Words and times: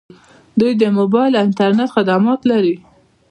دوی 0.59 0.73
د 0.81 0.83
موبایل 0.97 1.33
او 1.35 1.43
انټرنیټ 1.47 1.89
خدمات 1.95 2.39
لري. 2.51 2.75